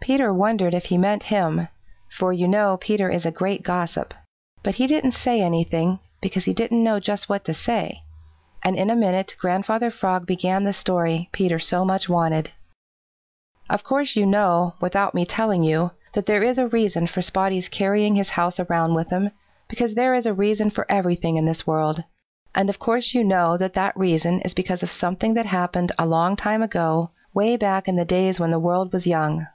Peter 0.00 0.32
wondered 0.32 0.72
if 0.72 0.86
he 0.86 0.96
meant 0.96 1.24
him, 1.24 1.68
for 2.10 2.32
you 2.32 2.48
know 2.48 2.78
Peter 2.78 3.10
is 3.10 3.26
a 3.26 3.30
great 3.30 3.62
gossip. 3.62 4.14
But 4.62 4.76
he 4.76 4.86
didn't 4.86 5.12
say 5.12 5.42
anything, 5.42 6.00
because 6.22 6.46
he 6.46 6.54
didn't 6.54 6.82
know 6.82 6.98
just 6.98 7.28
what 7.28 7.44
to 7.44 7.52
say, 7.52 8.04
and 8.62 8.74
in 8.74 8.88
a 8.88 8.96
minute 8.96 9.36
Grandfather 9.38 9.90
Frog 9.90 10.24
began 10.24 10.64
the 10.64 10.72
story 10.72 11.28
Peter 11.32 11.58
so 11.58 11.84
much 11.84 12.08
wanted. 12.08 12.50
"Of 13.68 13.84
course 13.84 14.16
you 14.16 14.24
know, 14.24 14.72
without 14.80 15.14
me 15.14 15.26
telling 15.26 15.62
you, 15.62 15.90
that 16.14 16.24
there 16.24 16.42
is 16.42 16.56
a 16.56 16.68
reason 16.68 17.06
for 17.06 17.20
Spotty's 17.20 17.68
carrying 17.68 18.14
his 18.14 18.30
house 18.30 18.58
around 18.58 18.94
with 18.94 19.10
him, 19.10 19.30
because 19.68 19.94
there 19.94 20.14
is 20.14 20.24
a 20.24 20.32
reason 20.32 20.70
for 20.70 20.86
everything 20.90 21.36
in 21.36 21.44
this 21.44 21.66
world. 21.66 22.02
And 22.54 22.70
of 22.70 22.78
course 22.78 23.12
you 23.12 23.22
know 23.24 23.58
that 23.58 23.74
that 23.74 23.94
reason 23.94 24.40
is 24.40 24.54
because 24.54 24.82
of 24.82 24.90
something 24.90 25.34
that 25.34 25.44
happened 25.44 25.92
a 25.98 26.06
long 26.06 26.34
time 26.34 26.62
ago, 26.62 27.10
way 27.34 27.58
back 27.58 27.86
in 27.88 27.96
the 27.96 28.06
days 28.06 28.40
when 28.40 28.50
the 28.50 28.58
world 28.58 28.90
was 28.94 29.06
young. 29.06 29.46